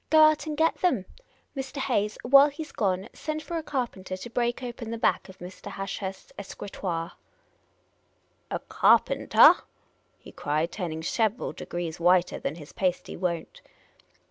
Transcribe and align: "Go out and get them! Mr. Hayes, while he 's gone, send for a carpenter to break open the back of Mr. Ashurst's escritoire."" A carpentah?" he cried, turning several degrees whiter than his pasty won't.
"Go 0.09 0.23
out 0.23 0.47
and 0.47 0.57
get 0.57 0.81
them! 0.81 1.05
Mr. 1.55 1.77
Hayes, 1.77 2.17
while 2.23 2.49
he 2.49 2.63
's 2.63 2.71
gone, 2.71 3.07
send 3.13 3.43
for 3.43 3.57
a 3.59 3.61
carpenter 3.61 4.17
to 4.17 4.29
break 4.31 4.63
open 4.63 4.89
the 4.89 4.97
back 4.97 5.29
of 5.29 5.37
Mr. 5.37 5.71
Ashurst's 5.77 6.31
escritoire."" 6.39 7.11
A 8.49 8.57
carpentah?" 8.61 9.61
he 10.23 10.31
cried, 10.31 10.71
turning 10.71 11.03
several 11.03 11.53
degrees 11.53 11.99
whiter 11.99 12.39
than 12.39 12.55
his 12.55 12.73
pasty 12.73 13.15
won't. 13.15 13.61